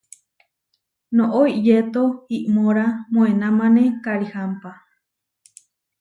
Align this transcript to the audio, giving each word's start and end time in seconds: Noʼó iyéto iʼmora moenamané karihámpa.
Noʼó 1.15 1.41
iyéto 1.57 2.03
iʼmora 2.37 2.85
moenamané 3.13 3.83
karihámpa. 4.03 4.71